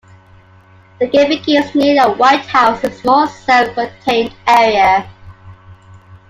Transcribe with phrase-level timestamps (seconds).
[0.99, 5.07] The game begins near a white house in a small, self-contained area.